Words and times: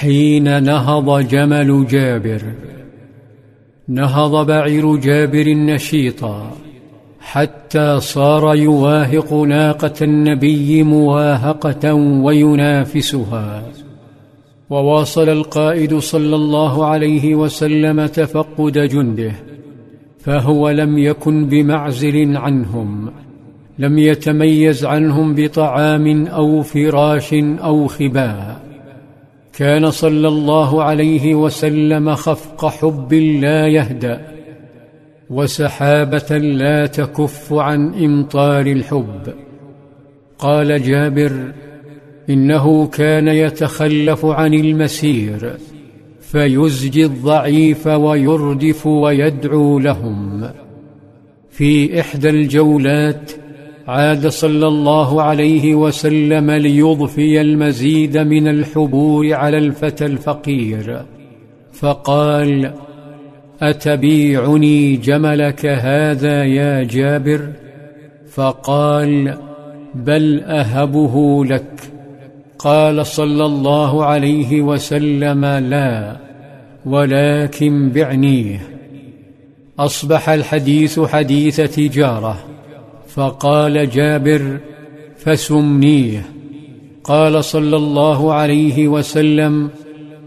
حين 0.00 0.62
نهض 0.62 1.28
جمل 1.28 1.86
جابر 1.86 2.42
نهض 3.88 4.46
بعير 4.46 4.96
جابر 4.96 5.54
نشيطا 5.54 6.50
حتى 7.20 8.00
صار 8.00 8.54
يواهق 8.54 9.32
ناقة 9.32 9.92
النبي 10.02 10.82
مواهقة 10.82 11.94
وينافسها. 11.94 13.62
وواصل 14.70 15.28
القائد 15.28 15.98
صلى 15.98 16.36
الله 16.36 16.86
عليه 16.86 17.34
وسلم 17.34 18.06
تفقد 18.06 18.78
جنده 18.78 19.32
فهو 20.18 20.70
لم 20.70 20.98
يكن 20.98 21.46
بمعزل 21.46 22.36
عنهم 22.36 23.10
لم 23.78 23.98
يتميز 23.98 24.84
عنهم 24.84 25.34
بطعام 25.34 26.26
أو 26.26 26.62
فراش 26.62 27.34
أو 27.34 27.86
خباء. 27.86 28.69
كان 29.60 29.90
صلى 29.90 30.28
الله 30.28 30.82
عليه 30.82 31.34
وسلم 31.34 32.14
خفق 32.14 32.66
حب 32.66 33.14
لا 33.14 33.68
يهدأ 33.68 34.20
وسحابة 35.30 36.38
لا 36.38 36.86
تكف 36.86 37.52
عن 37.52 37.94
إمطار 37.94 38.66
الحب. 38.66 39.34
قال 40.38 40.82
جابر 40.82 41.52
إنه 42.30 42.86
كان 42.86 43.28
يتخلف 43.28 44.24
عن 44.24 44.54
المسير 44.54 45.52
فيزجي 46.20 47.04
الضعيف 47.04 47.86
ويردف 47.86 48.86
ويدعو 48.86 49.78
لهم. 49.78 50.50
في 51.50 52.00
إحدى 52.00 52.30
الجولات 52.30 53.32
عاد 53.90 54.26
صلى 54.26 54.66
الله 54.66 55.22
عليه 55.22 55.74
وسلم 55.74 56.50
ليضفي 56.50 57.40
المزيد 57.40 58.18
من 58.18 58.48
الحبور 58.48 59.34
على 59.34 59.58
الفتى 59.58 60.06
الفقير. 60.06 61.02
فقال 61.72 62.72
أتبيعني 63.60 64.96
جملك 64.96 65.66
هذا 65.66 66.44
يا 66.44 66.82
جابر؟ 66.82 67.52
فقال 68.32 69.38
بل 69.94 70.40
أهبه 70.40 71.44
لك. 71.44 71.80
قال 72.58 73.06
صلى 73.06 73.46
الله 73.46 74.04
عليه 74.04 74.60
وسلم 74.60 75.44
لا 75.44 76.16
ولكن 76.86 77.88
بعنيه. 77.88 78.60
أصبح 79.78 80.28
الحديث 80.28 81.00
حديث 81.00 81.60
تجارة. 81.60 82.49
فقال 83.14 83.90
جابر 83.90 84.58
فسمنيه. 85.18 86.26
قال 87.04 87.44
صلى 87.44 87.76
الله 87.76 88.32
عليه 88.32 88.88
وسلم 88.88 89.68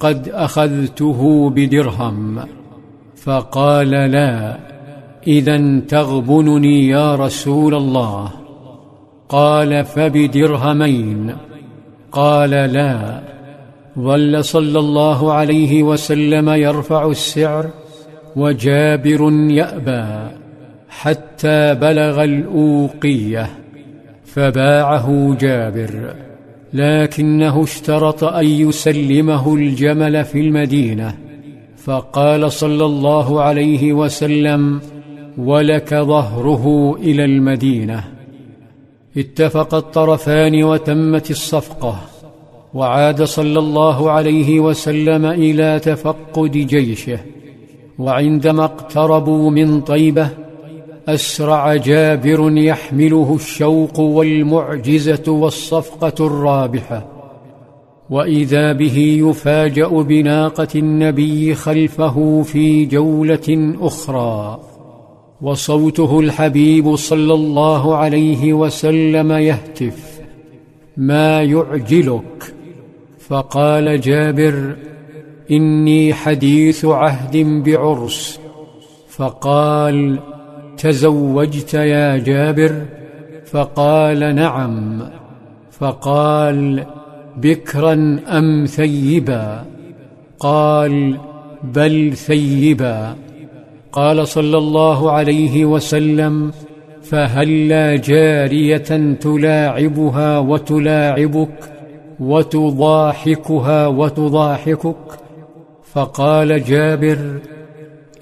قد 0.00 0.28
أخذته 0.28 1.50
بدرهم. 1.50 2.38
فقال 3.16 3.90
لا 3.90 4.58
إذا 5.26 5.80
تغبنني 5.88 6.88
يا 6.88 7.14
رسول 7.14 7.74
الله. 7.74 8.30
قال 9.28 9.84
فبدرهمين. 9.84 11.30
قال 12.12 12.50
لا. 12.50 13.20
ظل 13.98 14.44
صلى 14.44 14.78
الله 14.78 15.32
عليه 15.32 15.82
وسلم 15.82 16.50
يرفع 16.50 17.06
السعر 17.06 17.70
وجابر 18.36 19.32
يأبى. 19.32 20.43
حتى 21.00 21.74
بلغ 21.74 22.24
الأوقية 22.24 23.50
فباعه 24.24 25.36
جابر 25.40 26.14
لكنه 26.72 27.62
اشترط 27.62 28.24
أن 28.24 28.46
يسلمه 28.46 29.54
الجمل 29.54 30.24
في 30.24 30.40
المدينة 30.40 31.16
فقال 31.76 32.52
صلى 32.52 32.84
الله 32.84 33.42
عليه 33.42 33.92
وسلم 33.92 34.80
ولك 35.38 35.94
ظهره 35.94 36.96
إلى 37.00 37.24
المدينة 37.24 38.04
اتفق 39.16 39.74
الطرفان 39.74 40.64
وتمت 40.64 41.30
الصفقة 41.30 42.00
وعاد 42.74 43.22
صلى 43.22 43.58
الله 43.58 44.10
عليه 44.10 44.60
وسلم 44.60 45.26
إلى 45.26 45.80
تفقد 45.80 46.50
جيشه 46.50 47.18
وعندما 47.98 48.64
اقتربوا 48.64 49.50
من 49.50 49.80
طيبة 49.80 50.43
أسرع 51.08 51.76
جابر 51.76 52.58
يحمله 52.58 53.34
الشوق 53.34 54.00
والمعجزة 54.00 55.32
والصفقة 55.32 56.26
الرابحة. 56.26 57.06
وإذا 58.10 58.72
به 58.72 58.98
يفاجأ 58.98 59.88
بناقة 59.88 60.68
النبي 60.74 61.54
خلفه 61.54 62.42
في 62.42 62.84
جولة 62.84 63.74
أخرى. 63.80 64.60
وصوته 65.42 66.20
الحبيب 66.20 66.96
صلى 66.96 67.34
الله 67.34 67.96
عليه 67.96 68.52
وسلم 68.52 69.32
يهتف. 69.32 70.20
ما 70.96 71.42
يعجلك؟ 71.42 72.54
فقال 73.28 74.00
جابر 74.00 74.76
إني 75.50 76.14
حديث 76.14 76.84
عهد 76.84 77.36
بعرس. 77.36 78.40
فقال 79.08 80.33
تزوجت 80.84 81.74
يا 81.74 82.16
جابر؟ 82.16 82.82
فقال 83.46 84.34
نعم. 84.34 85.02
فقال 85.70 86.86
بكرا 87.36 88.20
أم 88.28 88.64
ثيبا؟ 88.66 89.64
قال 90.38 91.18
بل 91.62 92.12
ثيبا. 92.16 93.14
قال 93.92 94.28
صلى 94.28 94.58
الله 94.58 95.10
عليه 95.12 95.64
وسلم 95.64 96.52
فهلا 97.02 97.96
جارية 97.96 99.16
تلاعبها 99.20 100.38
وتلاعبك 100.38 101.58
وتضاحكها 102.20 103.86
وتضاحكك؟ 103.86 104.96
فقال 105.92 106.64
جابر 106.64 107.18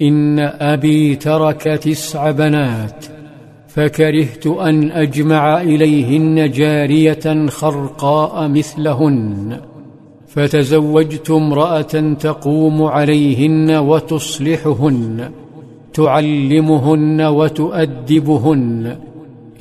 إن 0.01 0.39
أبي 0.39 1.15
ترك 1.15 1.61
تسع 1.61 2.31
بنات 2.31 3.05
فكرهت 3.67 4.47
أن 4.47 4.91
أجمع 4.91 5.61
إليهن 5.61 6.51
جارية 6.51 7.47
خرقاء 7.47 8.47
مثلهن 8.47 9.57
فتزوجت 10.27 11.29
امرأة 11.31 12.13
تقوم 12.19 12.83
عليهن 12.83 13.71
وتصلحهن 13.71 15.29
تعلمهن 15.93 17.21
وتؤدبهن 17.21 18.97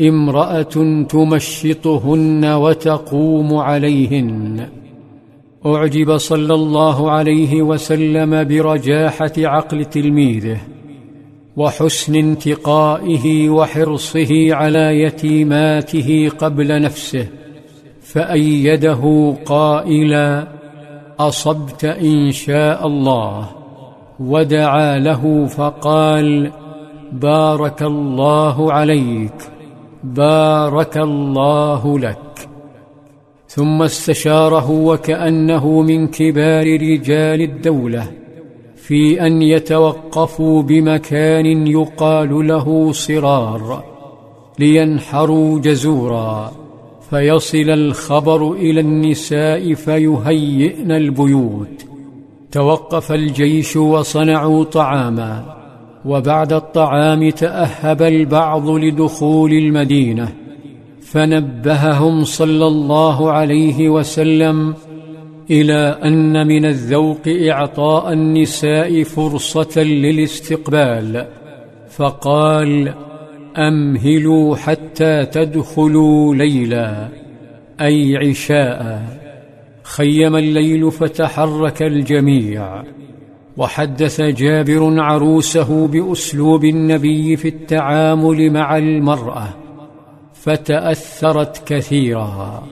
امرأة 0.01 1.05
تمشطهن 1.09 2.45
وتقوم 2.45 3.55
عليهن. 3.55 4.82
أعجب 5.67 6.17
صلى 6.17 6.55
الله 6.55 7.11
عليه 7.11 7.63
وسلم 7.63 8.45
برجاحة 8.45 9.33
عقل 9.39 9.85
تلميذه 9.85 10.61
وحسن 11.57 12.15
انتقائه 12.15 13.49
وحرصه 13.51 14.55
على 14.55 15.03
يتيماته 15.03 16.31
قبل 16.39 16.83
نفسه 16.83 17.27
فأيده 18.03 19.35
قائلا 19.47 20.49
أصبت 21.19 21.85
إن 21.85 22.33
شاء 22.33 22.87
الله. 22.87 23.49
ودعا 24.21 24.99
له 24.99 25.47
فقال 25.47 26.53
بارك 27.13 27.83
الله 27.83 28.73
عليك 28.73 29.39
بارك 30.05 30.99
الله 30.99 31.99
لك. 31.99 32.32
ثم 33.55 33.83
استشاره 33.83 34.71
وكأنه 34.71 35.83
من 35.83 36.07
كبار 36.07 36.81
رجال 36.81 37.41
الدولة 37.43 38.11
في 38.77 39.27
أن 39.27 39.43
يتوقفوا 39.43 40.63
بمكان 40.63 41.67
يقال 41.67 42.47
له 42.47 42.93
صرار 42.93 43.85
لينحروا 44.59 45.59
جزورا. 45.59 46.53
فيصل 47.11 47.71
الخبر 47.71 48.53
إلى 48.53 48.81
النساء 48.81 49.75
فيهيئن 49.75 50.93
البيوت. 50.93 51.87
توقف 52.53 53.13
الجيش 53.13 53.77
وصنعوا 53.77 54.65
طعاما 54.65 55.57
وبعد 56.05 56.53
الطعام 56.53 57.31
تأهب 57.31 58.03
البعض 58.03 58.69
لدخول 58.69 59.53
المدينة. 59.53 60.42
فنبههم 61.13 62.25
صلى 62.25 62.67
الله 62.67 63.33
عليه 63.33 63.89
وسلم 63.89 64.75
إلى 65.51 65.99
أن 66.05 66.47
من 66.47 66.65
الذوق 66.65 67.21
إعطاء 67.27 68.13
النساء 68.13 69.03
فرصة 69.03 69.83
للاستقبال 69.83 71.27
فقال 71.89 72.95
أمهلوا 73.57 74.57
حتى 74.57 75.25
تدخلوا 75.25 76.35
ليلا 76.35 77.09
أي 77.81 78.17
عشاء. 78.17 79.03
خيم 79.83 80.37
الليل 80.37 80.91
فتحرك 80.91 81.83
الجميع. 81.83 82.83
وحدث 83.57 84.21
جابر 84.21 85.01
عروسه 85.01 85.87
بأسلوب 85.87 86.65
النبي 86.65 87.37
في 87.37 87.49
التعامل 87.49 88.51
مع 88.51 88.77
المرأة. 88.77 89.49
فتأثرت 90.43 91.69
كثيرا. 91.69 92.63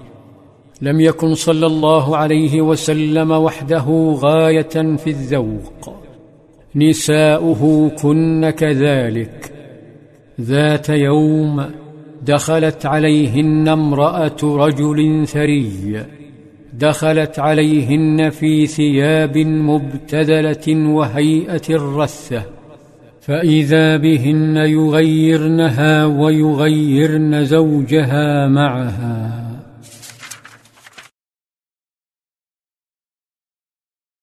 لم 0.83 1.01
يكن 1.01 1.35
صلى 1.35 1.67
الله 1.67 2.17
عليه 2.17 2.61
وسلم 2.61 3.31
وحده 3.31 4.17
غاية 4.19 4.97
في 4.97 5.07
الذوق. 5.11 5.95
نساؤه 6.77 7.91
كن 8.03 8.51
كذلك. 8.51 9.53
ذات 10.41 10.89
يوم 10.89 11.65
دخلت 12.23 12.87
عليهن 12.87 13.69
امرأة 13.69 14.37
رجل 14.43 15.27
ثري. 15.27 16.05
دخلت 16.73 17.39
عليهن 17.39 18.31
في 18.31 18.67
ثياب 18.67 19.39
مبتذلة 19.39 20.91
وهيئة 20.91 21.63
الرثه 21.71 22.60
فإذا 23.31 23.97
بهن 23.97 24.57
يغيرنها 24.57 26.05
ويغيرن 26.07 27.45
زوجها 27.45 28.49
معها. 28.49 29.50